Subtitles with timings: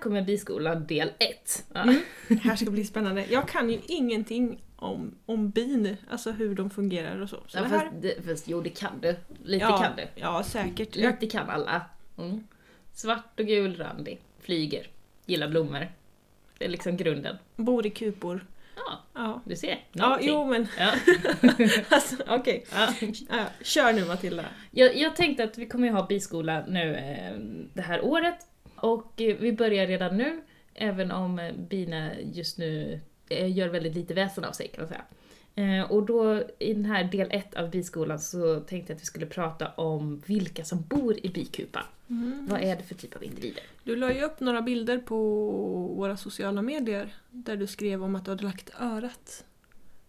[0.00, 1.64] kommer biskolan del 1.
[1.74, 1.82] Ja.
[1.82, 2.00] Mm.
[2.28, 3.26] Det här ska bli spännande.
[3.30, 7.36] Jag kan ju ingenting om, om bin, alltså hur de fungerar och så.
[7.46, 9.16] så Ja, det här, fast, det, fast jo, det kan du.
[9.44, 10.06] Lite ja, kan du.
[10.14, 10.96] Ja, säkert.
[10.96, 11.82] Jag, Lite kan alla.
[12.18, 12.44] Mm.
[12.92, 14.20] Svart och gul randig.
[14.40, 14.86] Flyger.
[15.26, 15.88] Gillar blommor.
[16.58, 17.36] Det är liksom grunden.
[17.56, 18.46] bor i kupor.
[18.76, 19.68] Ja, Ja, du ser.
[19.92, 20.28] ja Någonting.
[20.28, 20.92] jo men Ja.
[21.88, 22.64] alltså, okej.
[22.72, 22.88] Ja.
[23.28, 24.44] Ja, kör nu Matilda.
[24.70, 27.38] Jag, jag tänkte att vi kommer ju ha biskola nu eh,
[27.74, 28.46] det här året.
[28.80, 30.40] Och eh, vi börjar redan nu,
[30.74, 34.88] även om eh, bina just nu eh, gör väldigt lite väsen av sig kan man
[34.88, 35.04] säga.
[35.88, 39.26] Och då i den här del 1 av biskolan så tänkte jag att vi skulle
[39.26, 41.82] prata om vilka som bor i bikupan.
[42.50, 43.62] Vad är det för typ av individer?
[43.84, 45.16] Du la ju upp några bilder på
[45.96, 49.44] våra sociala medier där du skrev om att du hade lagt örat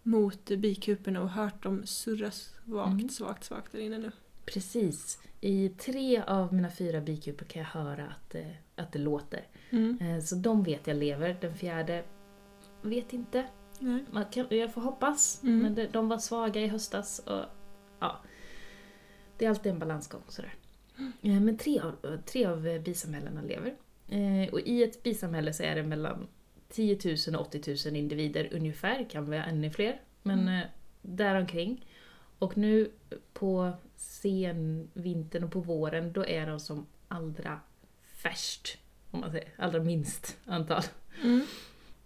[0.03, 3.09] mot bikuporna och hört dem surra svagt, Mm.
[3.09, 4.11] svagt, svagt där inne nu.
[4.53, 5.21] Precis.
[5.41, 8.35] I tre av mina fyra bikupor kan jag höra att,
[8.75, 9.47] att det låter.
[9.69, 9.97] Mm.
[10.01, 11.37] Eh, så de vet jag lever.
[11.41, 12.03] Den fjärde
[12.81, 13.45] vet inte.
[13.79, 14.05] Nej.
[14.11, 15.43] Man kan, jag får hoppas.
[15.43, 15.59] Mm.
[15.59, 17.45] Men det, de var svaga i höstas och
[17.99, 18.21] ja.
[19.37, 20.53] Det är alltid en balansgång sådär.
[21.21, 23.75] Eh, Men tre av, tre av bisamhällena lever.
[24.09, 26.27] Eh, Och i ett bisamhälle så är det mellan
[26.69, 30.01] 10 000 och 80 000 individer ungefär, kan vara ännu fler.
[30.23, 30.67] Men mm.
[31.01, 31.85] däromkring.
[32.41, 32.91] Och nu
[33.33, 37.59] på senvintern och på våren, då är de som allra
[38.03, 38.77] färst.
[39.11, 40.83] Om man säger, allra minst antal.
[41.23, 41.41] Mm.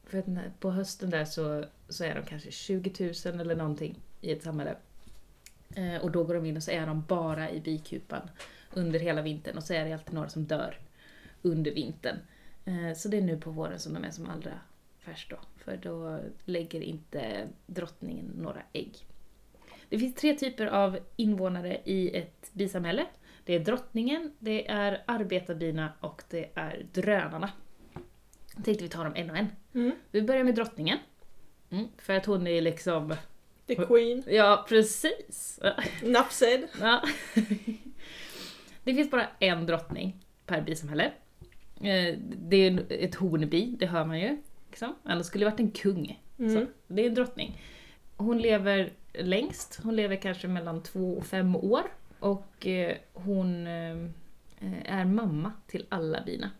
[0.04, 4.32] För att på hösten där så, så är de kanske 20 000 eller någonting i
[4.32, 4.76] ett samhälle.
[5.76, 8.30] Eh, och då går de in och så är de bara i bikupan
[8.74, 10.80] under hela vintern och så är det alltid några som dör
[11.42, 12.18] under vintern.
[12.66, 14.60] Eh, så det är nu på våren som de är som allra
[15.00, 15.38] färst då.
[15.58, 19.05] För då lägger inte drottningen några ägg.
[19.96, 23.06] Det finns tre typer av invånare i ett bisamhälle.
[23.46, 27.52] Det är drottningen, det är arbetarbina och det är drönarna.
[28.56, 29.48] Jag tänkte vi tar dem en och en.
[29.74, 29.92] Mm.
[30.12, 30.98] Vi börjar med drottningen.
[31.70, 33.16] Mm, för att hon är liksom...
[33.68, 34.24] The Queen.
[34.28, 35.60] Ja, precis!
[36.30, 36.68] Said.
[36.82, 37.02] Ja.
[38.84, 41.12] Det finns bara en drottning per bisamhälle.
[41.76, 44.38] Eh, Det är ett hornbi, det hör man ju.
[44.70, 44.96] Liksom.
[45.04, 46.24] Annars skulle det varit en kung.
[46.40, 46.68] Mm.
[46.88, 47.62] Det är en drottning.
[48.18, 51.84] Hon lever längst, hon lever kanske mellan två och fem år.
[52.20, 53.98] Och eh, hon eh,
[54.86, 56.52] är mamma till alla bina.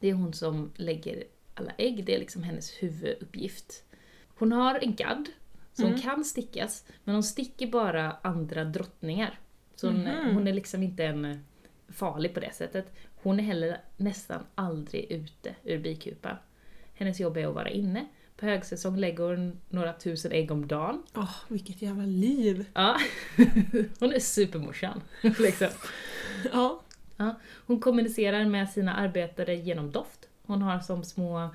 [0.00, 3.84] Det är hon som lägger alla ägg, det är liksom hennes huvuduppgift.
[4.38, 5.28] Hon har en gadd,
[5.76, 6.00] hon Mm.
[6.00, 9.38] kan stickas, men hon sticker bara andra drottningar.
[9.76, 10.34] Så hon, Mhm.
[10.34, 11.44] hon är liksom inte en
[11.88, 12.92] farlig på det sättet.
[13.22, 16.36] Hon är heller nästan aldrig ute ur bikupan.
[16.94, 18.06] Hennes jobb är att vara inne.
[18.36, 21.02] På högsäsong lägger hon några tusen ägg om dagen.
[21.14, 22.64] Åh, vilket jävla liv.
[22.74, 22.96] Ja,
[24.00, 25.00] hon är supermorsan.
[25.22, 25.68] Liksom.
[26.52, 26.80] Ja.
[27.66, 30.28] Hon kommunicerar med sina arbetare genom doft.
[30.46, 31.50] Hon har som små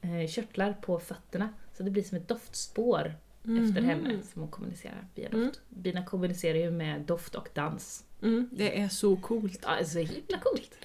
[0.00, 1.48] eh, körtlar på fötterna.
[1.76, 3.84] Så det blir som ett doftspår efter Mhm.
[3.84, 5.34] henne som hon kommunicerar via doft.
[5.34, 5.52] Mm.
[5.82, 8.04] Bina kommunicerar ju med doft och dans.
[8.22, 9.60] Mm, det är så coolt.
[9.62, 10.76] Ja, det är så himla coolt.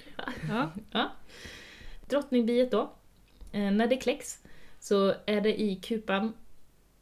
[0.48, 0.70] Ja.
[0.92, 1.10] Ja.
[2.08, 2.92] Drottningbiet då,
[3.52, 4.38] eh, när det kläcks
[4.78, 6.32] så är det i kupan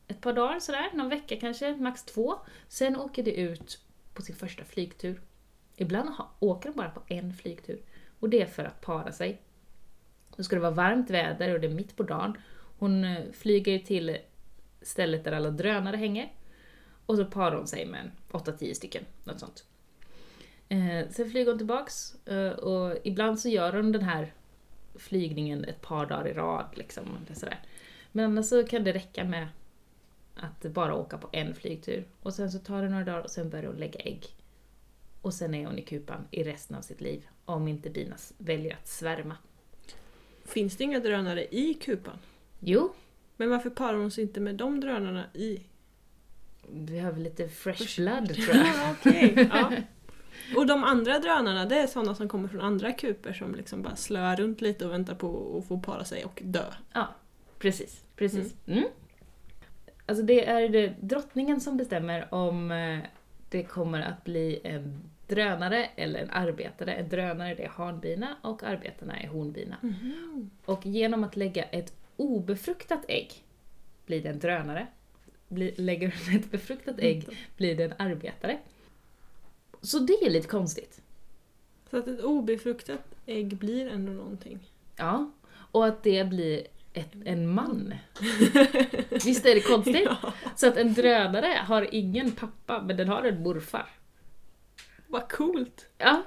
[0.08, 2.34] ett par dagar sådär, någon vecka kanske, max två.
[2.68, 3.80] Sen åker det ut
[4.14, 5.20] på sin första flygtur.
[5.76, 7.82] Ibland åker de bara på en flygtur.
[8.20, 9.40] Och det är för att para sig.
[10.36, 12.36] Då ska det vara varmt väder och det är mitt på dagen.
[12.78, 14.18] Hon eh, flyger till
[14.82, 16.32] stället där alla drönare hänger.
[17.06, 19.64] Och så parar hon sig med 8-10 stycken, något sånt.
[20.68, 24.32] Eh, sen flyger hon tillbaks eh, och ibland så gör hon den här
[24.98, 26.66] flygningen ett par dagar i rad.
[26.74, 27.60] Liksom, eller sådär.
[28.12, 29.48] Men annars så kan det räcka med
[30.34, 32.04] att bara åka på en flygtur.
[32.22, 34.26] Och sen så tar det några dagar och sen börjar hon lägga ägg.
[35.22, 37.26] Och sen är hon i kupan i resten av sitt liv.
[37.44, 39.36] Om inte bina väljer att svärma.
[40.44, 42.18] Finns det inga drönare i kupan?
[42.60, 42.92] Jo,
[43.36, 45.60] Men varför parar hon sig inte med de drönarna i?
[46.68, 48.66] vi har väl lite fresh blood tror jag.
[48.66, 49.48] Ja, okej.
[49.52, 49.65] Ja.
[50.66, 53.96] Och de andra drönarna, det är sådana som kommer från andra kuper som liksom bara
[53.96, 56.64] slöar runt lite och väntar på att få para sig och dö.
[56.92, 57.08] Ja,
[57.58, 58.04] precis.
[58.16, 58.54] precis.
[58.66, 58.84] Mm.
[60.06, 62.98] Alltså det är det drottningen som bestämmer om eh,
[63.48, 66.92] det kommer att bli en drönare eller en arbetare.
[66.92, 69.76] En drönare det är hanbina och arbetarna är honbina.
[70.64, 73.32] Och genom att lägga ett obefruktat ägg
[74.06, 74.86] blir det en drönare.
[75.48, 78.58] Blir, lägger hon ett befruktat ägg blir det en arbetare.
[79.82, 81.00] Så det är lite konstigt.
[81.90, 84.58] Så att ett obefruktat ägg blir ändå någonting.
[84.96, 87.94] Ja, och att det blir ett, en man.
[89.10, 90.02] Visst är det konstigt?
[90.22, 93.88] Ja, Så att en drönare har ingen pappa, men den har en morfar.
[95.06, 95.86] vad coolt!
[95.98, 96.22] Ja,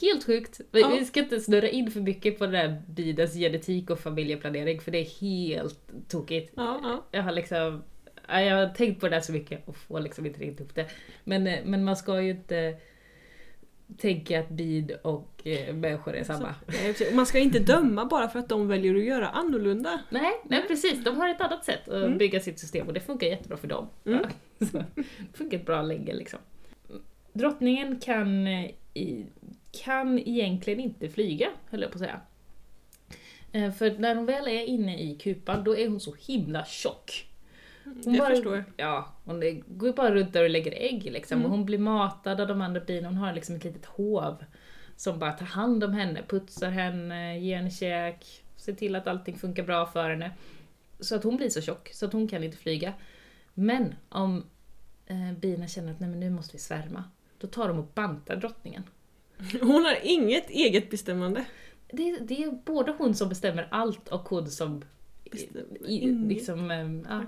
[0.00, 0.60] helt sjukt.
[0.70, 0.88] Vi, Ja.
[0.88, 4.90] vi ska inte snurra in för mycket på den där bidens genetik och familjeplanering för
[4.90, 6.52] det är helt tokigt.
[6.56, 7.04] Ja, ja.
[7.10, 7.82] Jag har liksom
[8.28, 10.86] jag har tänkt på det där så mycket och får liksom inte riktigt ihop det.
[11.24, 12.76] Men, eh, men man ska ju inte
[13.98, 16.54] tänka att bid och eh, människor är samma.
[16.68, 20.00] Eh, Man ska inte döma bara för att de väljer att göra annorlunda.
[20.10, 21.04] Nej, nej precis.
[21.04, 22.18] De har ett annat sätt att Mm.
[22.18, 23.88] bygga sitt system och det funkar jättebra för dem.
[24.06, 24.24] Mm.
[24.72, 26.38] Så, det funkar bra länge liksom.
[27.32, 28.70] Drottningen kan, eh,
[29.84, 32.20] kan egentligen inte flyga, höll jag på att säga.
[33.78, 37.26] För när hon väl är inne i kupan, då är hon så himla tjock.
[38.04, 38.64] Hon Jag bara- förstår.
[38.76, 41.38] Ja, hon går bara runt där och lägger ägg liksom.
[41.38, 41.44] Mm.
[41.50, 44.44] Och hon blir matad av de andra bina, hon har liksom ett litet hov
[44.96, 49.38] som bara tar hand om henne, putsar henne, ger henne käk, ser till att allting
[49.38, 50.30] funkar bra för henne.
[51.00, 52.92] Så att hon blir så tjock så att hon kan inte flyga.
[53.54, 54.44] Men om
[55.06, 57.04] eh, bina känner att nej men nu måste vi svärma,
[57.38, 58.82] då tar de och bantar drottningen.
[59.60, 61.44] Hon har inget eget bestämmande.
[61.92, 64.84] Det, det är både hon som bestämmer allt och hon som
[65.30, 67.24] Bestämmer i, liksom, eh, ja.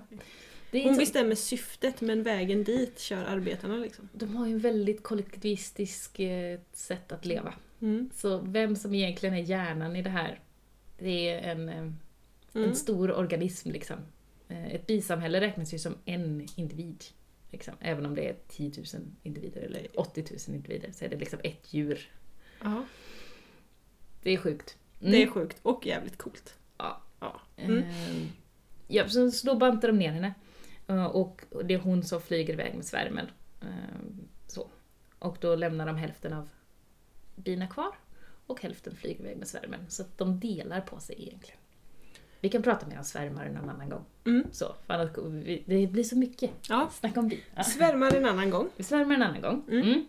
[0.73, 4.09] Hon så- bestämmer syftet men vägen dit kör arbetarna liksom.
[4.13, 7.55] De har ju en väldigt kollektivistisk eh, sätt att leva.
[7.81, 8.11] Mm.
[8.15, 10.41] Så vem som egentligen är hjärnan i det här,
[10.99, 11.93] det är en, eh,
[12.55, 12.69] Mm.
[12.69, 13.97] en stor organism liksom.
[14.49, 17.05] Eh, Ett bisamhälle räknas ju som en individ.
[17.51, 17.75] Liksom.
[17.81, 21.39] Även om det är 10 000 individer eller 80 000 individer så är det liksom
[21.45, 22.11] ett djur.
[22.63, 22.85] Ja,
[24.23, 24.77] Det är sjukt.
[25.01, 25.13] Mm.
[25.13, 26.55] det är sjukt och jävligt coolt.
[26.79, 27.03] Ja.
[27.21, 27.41] Ja.
[27.57, 27.83] Mm.
[28.89, 30.35] Ja, så, så då bantar de ner henne.
[30.87, 33.27] Eh, Och det är hon som flyger iväg med svärmen.
[33.61, 33.69] Eh,
[34.47, 34.69] Så.
[35.19, 36.49] Och då lämnar de hälften av
[37.37, 37.93] bina kvar
[38.47, 39.81] och hälften flyger iväg med svärmen.
[39.89, 41.61] Så att de delar på sig egentligen.
[42.41, 44.05] Vi kan prata mer om svärmar någon annan gång.
[44.25, 44.45] Mm.
[44.53, 45.11] Så, annars,
[45.67, 46.51] det blir så mycket.
[46.69, 46.91] Ja.
[46.93, 47.41] Snacka om bi.
[47.55, 47.63] Ja.
[47.63, 48.69] Svärmar en annan gång.
[48.77, 49.63] Vi svärmar en annan gång.
[49.71, 50.05] Mm.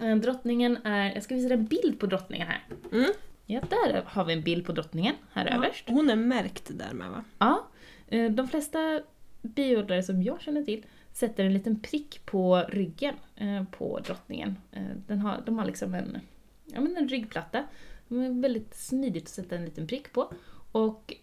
[0.00, 0.10] Mm.
[0.10, 2.64] Eh, Drottningen är, jag ska visa dig en bild på drottningen här.
[2.92, 3.12] Mm.
[3.46, 5.84] Ja, där har vi en bild på drottningen, här överst.
[5.88, 7.24] Hon är märkt där med va?
[7.38, 7.66] Ja,
[8.30, 9.02] de flesta
[9.44, 14.58] biodlare som jag känner till sätter en liten prick på ryggen eh, på drottningen.
[14.72, 16.18] Eh, Den har, de har liksom en,
[16.64, 17.64] ja, men en ryggplatta.
[18.08, 20.32] Det är väldigt smidigt att sätta en liten prick på.
[20.72, 21.14] Och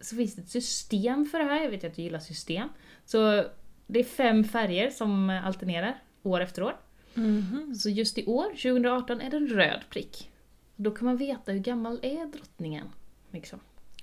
[0.00, 2.68] så finns det ett system för det här, jag vet ju att du gillar system.
[3.04, 3.44] Så
[3.86, 6.76] det är fem färger som alternerar år efter år.
[7.14, 7.74] Mhm.
[7.74, 10.30] Så just i år, 2018, är det en röd prick.
[10.76, 12.86] Då kan man veta hur gammal är drottningen.
[13.30, 13.60] Liksom.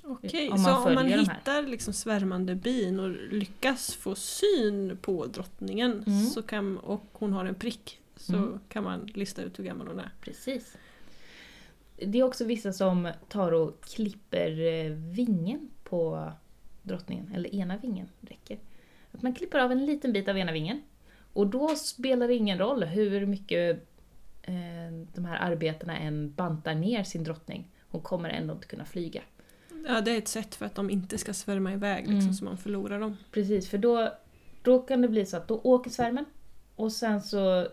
[0.09, 5.25] Okej, Om man så om man hittar liksom svärmande bin och lyckas få syn på
[5.25, 6.25] drottningen Mm.
[6.25, 8.59] så kan, och hon har en prick så Mm.
[8.69, 10.11] kan man lista ut hur gammal hon är.
[10.21, 10.77] Precis.
[11.95, 16.31] Det är också vissa som tar och klipper eh, vingen på
[16.83, 18.59] drottningen, eller ena vingen räcker.
[19.11, 20.81] Att man klipper av en liten bit av ena vingen.
[21.33, 23.87] Och då spelar det ingen roll hur mycket
[24.41, 24.53] eh,
[25.15, 27.67] de här arbetarna än bantar ner sin drottning.
[27.89, 29.21] Hon kommer ändå inte kunna flyga.
[29.87, 32.33] Ja, det är ett sätt för att de inte ska svärma iväg liksom, Mm.
[32.33, 33.17] så man förlorar dem.
[33.31, 34.13] Precis, för då,
[34.61, 36.25] då kan det bli så att då åker svärmen
[36.75, 37.67] och sen så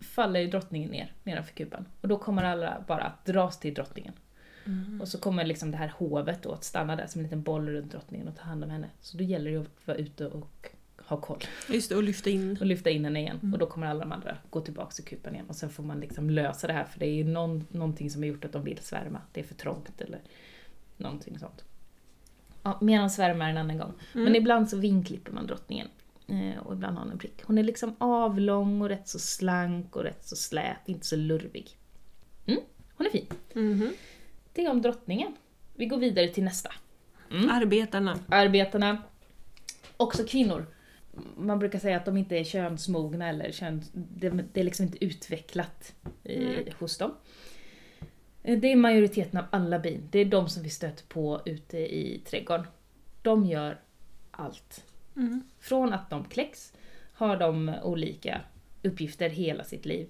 [0.00, 1.84] faller ju drottningen ner nedanför kupan.
[2.00, 4.12] Och då kommer alla bara att dras till drottningen.
[4.64, 5.00] Mm.
[5.00, 7.68] Och så kommer liksom det här hovet då att stanna där som en liten boll
[7.68, 8.88] runt drottningen och ta hand om henne.
[9.00, 10.68] Så då gäller det ju att vara ute och
[10.98, 11.38] ha koll
[11.68, 12.56] Just det, och lyfta in.
[12.60, 13.38] och lyfta in henne igen.
[13.42, 13.52] Mm.
[13.52, 15.46] Och då kommer alla de andra gå tillbaka till kupan igen.
[15.48, 18.22] Och sen får man liksom lösa det här för det är ju någon, någonting som
[18.22, 19.20] har gjort att de vill svärma.
[19.32, 20.20] Det är för trångt eller
[20.98, 21.64] någonting sånt.
[22.62, 23.92] Ja, om svärmar en annan gång.
[24.14, 24.24] Mm.
[24.24, 25.88] Men ibland så vinklipper man drottningen.
[26.26, 27.42] Eh, och ibland har hon en prick.
[27.44, 31.76] Hon är liksom avlång och rätt så slank och rätt så slät, inte så lurvig.
[32.46, 32.60] Mm,
[32.94, 33.26] hon är fin.
[33.54, 33.92] Mhm.
[34.52, 35.36] Det är om drottningen.
[35.74, 36.72] Vi går vidare till nästa.
[37.30, 37.50] Mm.
[37.50, 38.18] Arbetarna.
[38.28, 39.02] Arbetarna,
[39.96, 40.66] också kvinnor.
[41.36, 44.26] Man brukar säga att de inte är könsmogna eller köns, det,
[44.60, 45.94] är liksom inte utvecklat
[46.24, 46.64] eh, Mm.
[46.78, 47.14] hos dem.
[48.42, 50.08] Eh, Det är majoriteten av alla bin.
[50.10, 52.66] Det är de som vi stöter på ute i trädgården.
[53.22, 53.80] De gör
[54.30, 54.84] allt.
[55.16, 55.42] Mm.
[55.58, 56.72] Från att de kläcks
[57.12, 58.40] har de olika
[58.82, 60.08] uppgifter hela sitt liv.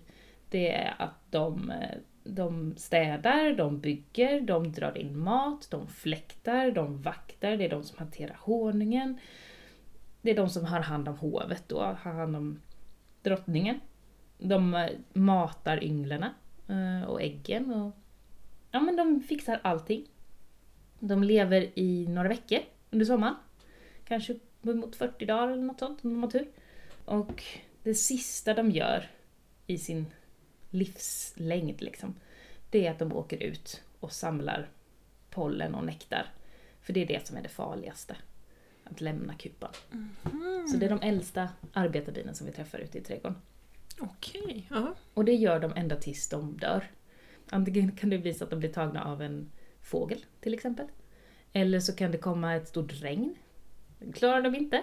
[0.51, 6.71] Det är att de, eh, de städar, de bygger, de drar in mat, de fläktar,
[6.71, 9.19] de vaktar, det är de som hanterar honungen.
[10.23, 12.61] Det är de som har hand om hovet då, har hand om
[13.23, 13.81] drottningen.
[14.39, 16.35] De eh, matar ynglarna
[17.07, 17.93] och äggen och
[18.71, 20.07] ja men de fixar allting.
[20.99, 22.61] De lever i några veckor
[22.91, 23.35] under sommaren.
[24.05, 26.49] Kanske uppemot 40 dagar eller något sånt om de har tur.
[27.05, 27.45] Och
[27.83, 29.11] det sista de gör
[29.67, 30.07] i sin
[30.71, 32.15] livslängd liksom,
[32.71, 34.69] det är att de åker ut och samlar
[35.31, 36.27] pollen och nektar.
[36.81, 38.17] För det är det som är det farligaste.
[38.85, 39.71] Att lämna kupan.
[40.71, 43.39] Så det är de äldsta arbetarbinen som vi träffar ute i trädgården.
[44.01, 44.95] Okej, ja.
[45.15, 46.91] Och det gör de ända tills de dör.
[47.50, 49.50] Antingen kan det så att de blir tagna av en
[49.83, 50.87] fågel till exempel.
[51.52, 53.35] Eller så kan det komma ett stort regn.
[54.14, 54.83] Klarar de inte.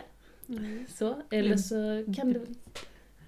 [0.50, 0.86] Mm.
[0.90, 1.22] Så.
[1.32, 2.40] Eller så kan det...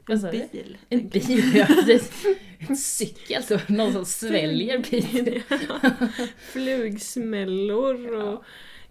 [0.09, 0.77] En bil.
[0.89, 2.25] En bil, ja precis.
[2.69, 5.41] En cykel, så någon som sväljer bilen.
[6.37, 8.43] Flugsmällor och Ja.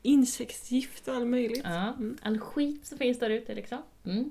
[0.02, 1.60] insektsgift och allt möjligt.
[1.64, 2.16] Ja, Mm.
[2.22, 3.78] all skit som finns där ute liksom.
[4.04, 4.30] Mm.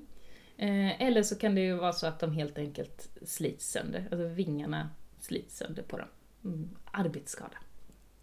[0.58, 4.28] Eh, eller så kan det ju vara så att de helt enkelt slits sönder, alltså
[4.28, 6.08] vingarna slits sönder på dem.
[6.44, 6.70] Mm.
[6.90, 7.56] Arbetsskada.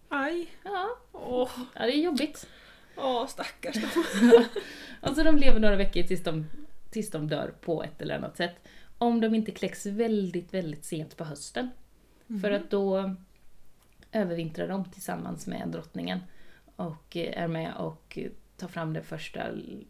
[0.09, 0.47] Aj.
[0.63, 2.47] Ja, Åh, ja, det är jobbigt.
[2.95, 4.03] åh stackars dem.
[5.01, 6.45] Alltså de lever några veckor tills de,
[6.89, 8.55] tills de dör på ett eller annat sätt.
[8.97, 11.69] Om de inte kläcks väldigt, väldigt sent på hösten.
[12.41, 13.15] För att då
[14.12, 16.19] övervintrar de tillsammans med drottningen
[16.75, 18.17] och eh, är med och
[18.57, 19.43] tar fram den första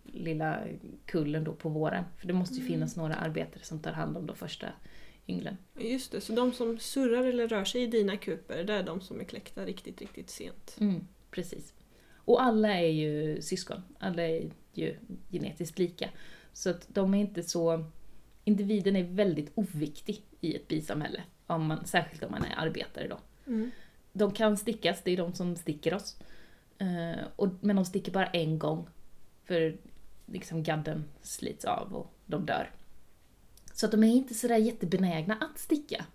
[0.03, 0.59] lilla
[1.05, 2.03] kullen då på våren.
[2.17, 4.67] För det måste ju finnas några arbetare som tar hand om de första
[5.27, 5.57] ynglen.
[5.77, 9.01] Just det, så de som surrar eller rör sig i dina kuper, det är de
[9.01, 10.77] som är kläckta riktigt, riktigt sent.
[10.79, 11.73] Mm, precis.
[12.25, 13.81] Och alla är ju syskon.
[13.99, 14.95] Alla är ju
[15.31, 16.09] genetiskt lika.
[16.53, 17.85] Så att de är inte så...
[18.45, 21.23] Individen är väldigt oviktig i ett bisamhälle.
[21.47, 23.19] Om man, särskilt om man är arbetare då.
[23.47, 23.71] Mm.
[24.13, 26.17] De kan stickas, det är de som sticker oss.
[26.77, 28.87] Eh, och, men de sticker bara en gång.
[29.45, 29.77] För
[30.25, 32.71] liksom gadden slits av och de dör.
[33.73, 36.05] Så att de är inte sådär jättebenägna att sticka.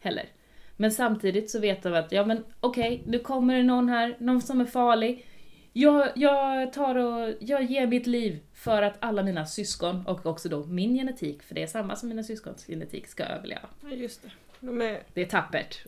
[0.00, 0.28] Heller.
[0.76, 4.42] Men samtidigt så vet de att, ja men okej, nu kommer det någon här, någon
[4.42, 5.26] som är farlig.
[5.72, 10.48] Jag, jag tar och, jag ger mitt liv för att alla mina syskon och också
[10.48, 13.68] då min genetik, för det är samma som mina syskons genetik, ska överleva.
[13.82, 14.30] Ja, just det.
[14.60, 15.02] De är...
[15.14, 15.84] Det är tappert.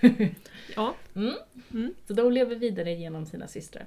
[0.76, 0.94] Ja.
[1.14, 1.34] Mm.
[1.72, 1.94] Mm.
[2.06, 3.86] Så de lever vidare genom sina systrar.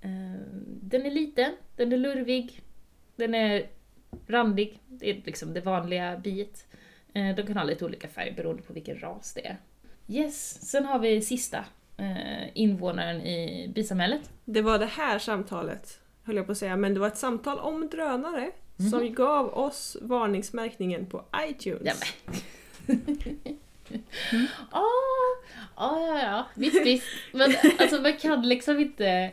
[0.00, 0.40] Eh,
[0.82, 2.62] Den är liten, den är lurvig,
[3.16, 3.66] den är
[4.26, 4.78] randig.
[4.88, 6.66] Det är liksom det vanliga biet.
[7.14, 9.56] Eh, De kan ha lite olika färg beroende på vilken ras det är.
[10.08, 11.64] Yes, sen har vi sista
[11.96, 14.30] eh, invånaren i bisamhället.
[14.44, 17.58] Det var det här samtalet, höll jag på att säga, men det var ett samtal
[17.58, 18.90] om drönare Mhm.
[18.90, 21.82] som gav oss varningsmärkningen på iTunes.
[22.86, 22.94] Ja,
[24.70, 24.82] Ah,
[25.74, 27.06] ah, ja, ja, visst, visst.
[27.32, 29.30] Men alltså man kan liksom inte,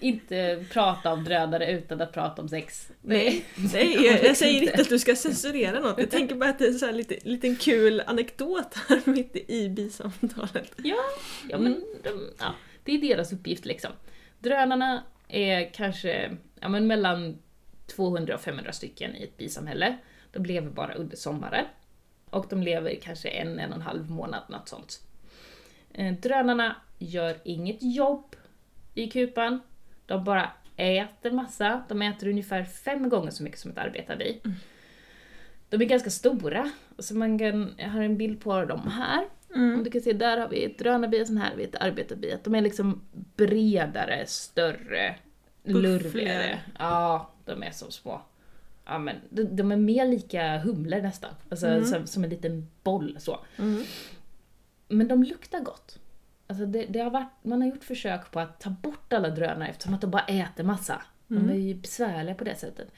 [0.00, 2.88] inte prata om drönare utan att prata om sex.
[3.00, 4.80] Nej, nej jag, jag säger inte.
[4.80, 5.98] att du ska censurera något.
[5.98, 9.36] Jag tänker bara att det är en sån här lite, liten kul anekdot här mitt
[9.48, 10.72] i bisamtalet.
[10.76, 11.04] Ja,
[11.48, 13.90] ja men de, ja, det är deras uppgift liksom.
[14.38, 17.38] Drönarna är kanske ja, men mellan
[17.96, 19.98] 200 och 500 stycken i ett bisamhälle.
[20.32, 21.64] De lever bara under sommaren.
[22.30, 25.00] Och de lever kanske en, en och en halv månad, något sånt.
[25.94, 28.36] Eh, Drönarna gör inget jobb
[28.94, 29.60] i kupan.
[30.06, 31.82] De bara äter massa.
[31.88, 34.40] De äter ungefär fem gånger så mycket som ett arbetarbi.
[35.68, 36.70] De är ganska stora.
[36.98, 39.24] Så man kan, jag har en bild på dem här.
[39.54, 41.74] Om du kan se, där har vi ett drönarbi och sen här har vi ett
[41.80, 42.38] arbetarbi.
[42.44, 43.02] De är liksom
[43.36, 45.14] bredare, större,
[45.62, 46.02] lurvigare.
[46.02, 46.58] Buffligare.
[46.78, 48.20] Ja, de är så små.
[48.88, 51.30] Ja, men de, de är mer lika humlor nästan.
[51.50, 51.84] Alltså Mm.
[51.84, 53.38] som, som en liten boll så.
[53.58, 53.82] Mm.
[54.88, 55.98] Men de luktar gott.
[56.46, 59.68] Alltså det, det har varit, man har gjort försök på att ta bort alla drönare
[59.68, 61.02] eftersom att de bara äter massa.
[61.26, 61.50] De Mm.
[61.50, 62.92] är ju besvärliga på det sättet.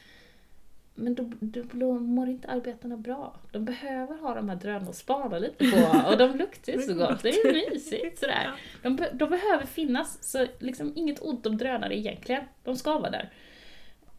[0.94, 1.30] Men då,
[1.72, 3.36] då mår inte arbetarna bra.
[3.52, 6.94] De behöver ha de här drönarna att spana lite på och de luktar ju så
[7.04, 7.22] gott.
[7.22, 8.50] Det är mysigt sådär.
[8.82, 12.44] De, de behöver finnas, så liksom inget ont om drönare egentligen.
[12.64, 13.30] De ska vara där.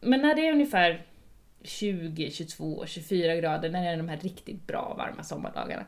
[0.00, 1.02] Men när det är ungefär
[1.64, 5.84] 20, 22, 24 grader, när det är de här riktigt bra varma sommardagarna.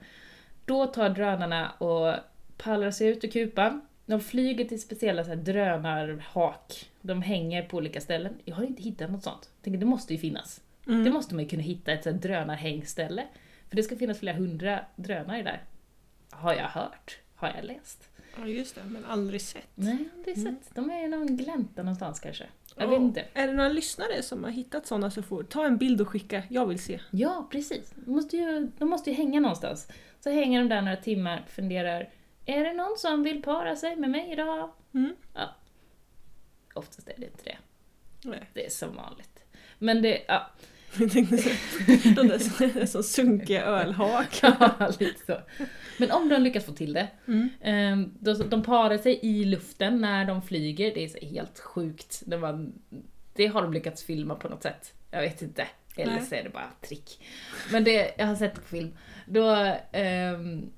[0.64, 2.14] Då tar drönarna och
[2.57, 3.81] pallar sig ut ur kupan.
[4.07, 6.90] De flyger till speciella så här, drönarhak.
[7.00, 8.35] De hänger på olika ställen.
[8.45, 9.50] Jag har inte hittat något sånt.
[9.57, 10.61] Jag tänker, det måste ju finnas.
[10.87, 11.04] Mm.
[11.04, 13.26] Det måste man ju kunna hitta ett så här, drönarhängställe.
[13.69, 15.62] För det ska finnas flera hundra drönare där.
[16.31, 17.19] Har jag hört.
[17.35, 18.11] Har jag läst.
[18.41, 19.69] Ja, just det, men aldrig sett.
[19.75, 20.57] Nej, är Mm.
[20.62, 20.75] sett.
[20.75, 22.47] De är i någon glänta någonstans kanske.
[22.76, 22.91] Jag Ja.
[22.91, 23.25] vet inte.
[23.35, 26.43] Är det några lyssnare som har hittat sådana så får ta en bild och skicka.
[26.50, 27.00] Jag vill se.
[27.11, 27.93] Ja, precis.
[27.97, 29.88] De måste, ju, de måste ju hänga någonstans.
[30.21, 32.11] Så hänger de där några timmar, funderar.
[32.47, 34.71] Är det någon som vill para sig med mig idag?
[34.95, 35.14] Mm.
[36.75, 37.59] Oftast är det inte det.
[38.25, 38.50] Nej.
[38.55, 39.45] Det är som vanligt.
[39.79, 40.50] Men det, ja.
[40.99, 41.49] Jag tänkte så,
[41.87, 44.39] de där så, sunkiga ölhak.
[44.43, 45.41] ja lite så.
[45.99, 47.09] Men om de lyckas få till det.
[47.27, 47.51] Mm.
[47.61, 50.95] Eh, då, de parar sig i luften när de flyger.
[50.95, 52.23] Det är helt sjukt.
[52.27, 52.71] Det, var,
[53.35, 54.93] det har de lyckats filma på något sätt.
[55.11, 55.67] Jag vet inte.
[55.97, 56.23] Eller Nej.
[56.23, 57.21] så är det bara trick.
[57.73, 58.97] Men det, jag har sett på film.
[59.27, 60.71] Då ehm,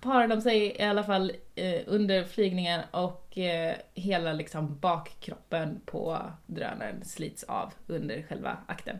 [0.00, 6.32] parar de sig i alla fall eh, under flygningen och eh, hela liksom bakkroppen på
[6.46, 8.96] drönaren slits av under själva akten.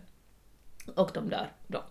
[0.96, 1.84] Och de dör då.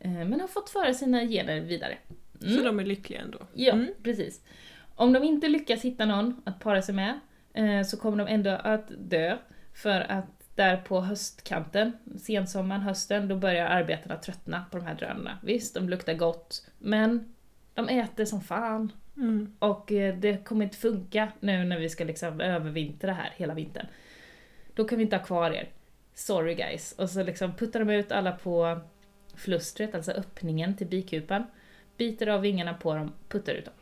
[0.00, 1.98] Eh, men har fått föra sina gener vidare.
[2.40, 2.64] Så Mm.
[2.64, 3.38] de är lyckliga ändå.
[3.54, 3.88] Ja, Mm.
[4.02, 4.44] precis.
[4.94, 7.20] Om de inte lyckas hitta någon att para sig med
[7.54, 9.36] eh, så kommer de ändå att dö.
[9.74, 15.38] För att där på höstkanten, sensommaren, hösten, då börjar arbetarna tröttna på de här drönarna.
[15.42, 17.34] Visst, de luktar gott, men
[17.74, 18.92] de äter som fan.
[19.16, 19.56] Mm.
[19.58, 23.86] Och eh, det kommer inte funka nu när vi ska liksom övervintra här hela vintern.
[24.74, 25.68] Då kan vi inte ha kvar er.
[26.20, 26.92] Sorry guys.
[26.92, 28.80] Och så liksom puttar de ut alla på
[29.34, 31.44] flustret, alltså öppningen till bikupan.
[31.96, 33.74] Biter av vingarna på dem, puttar ut dem.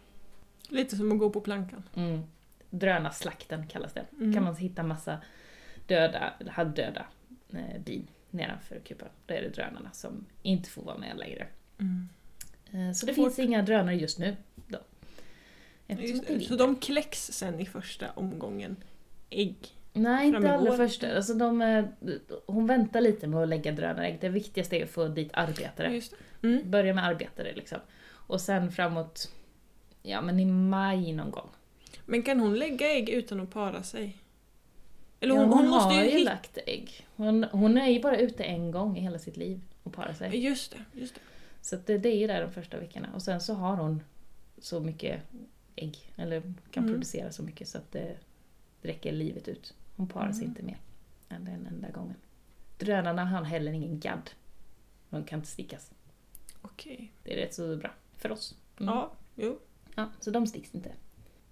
[0.68, 1.82] Lite som att gå på plankan.
[1.94, 2.22] Mm.
[2.70, 4.04] Drönarslakten kallas det.
[4.12, 4.34] Mm.
[4.34, 5.18] kan man hitta massa
[5.86, 7.06] döda, halvdöda
[7.52, 9.08] eh, bin nedanför kupan.
[9.26, 11.46] Då är det drönarna som inte får vara med längre.
[11.78, 12.08] Mm.
[12.72, 13.16] Eh, så det Hårt.
[13.16, 14.36] finns inga drönare just nu.
[14.66, 14.78] Då.
[15.86, 16.48] Just.
[16.48, 18.76] Så de kläcks sen i första omgången
[19.30, 19.77] ägg.
[19.92, 21.16] Nej, inte allra första.
[21.16, 21.84] Alltså de, eh,
[22.46, 24.18] hon väntar lite med att lägga drönarägg.
[24.20, 26.00] Det viktigaste är att få dit arbetare.
[26.42, 26.70] Mm.
[26.70, 27.78] Börja med arbetare liksom.
[28.10, 29.32] Och sen framåt,
[30.02, 31.48] ja men i maj någon gång.
[32.06, 34.16] Men kan hon lägga ägg utan att para sig?
[35.20, 36.30] Eller ja, hon, hon, hon måste har ju hitta...
[36.30, 37.06] lagt ägg.
[37.16, 40.36] Hon, hon är ju bara ute en gång i hela sitt liv och parar sig.
[40.44, 41.20] Just det, just det.
[41.62, 43.08] Så det, det är ju där de första veckorna.
[43.14, 44.02] Och sen så har hon
[44.58, 45.20] så mycket
[45.76, 46.40] ägg, eller
[46.70, 46.94] kan Mm.
[46.94, 48.16] producera så mycket så att det
[48.82, 49.74] räcker livet ut.
[49.98, 50.50] Hon parar sig Mm.
[50.50, 50.78] inte mer
[51.28, 52.16] än den enda gången.
[52.78, 54.30] Drönarna har heller ingen gadd.
[55.10, 55.90] De kan inte stickas.
[56.62, 57.12] Okej.
[57.22, 58.54] Det är rätt så bra för oss.
[58.80, 58.94] Mm.
[58.94, 59.58] Ja, jo.
[59.94, 60.92] Ja, så de sticks inte.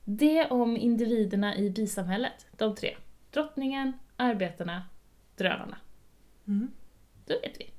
[0.04, 2.46] Det om individerna i bisamhället.
[2.56, 2.96] De tre.
[3.30, 4.84] Drottningen, arbetarna,
[5.36, 5.78] drönarna.
[6.46, 6.70] Mm.
[7.26, 7.70] Då vet vi.